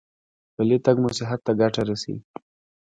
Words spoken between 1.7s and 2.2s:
رسوي.